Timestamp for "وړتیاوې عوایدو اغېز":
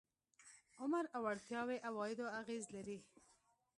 1.27-2.63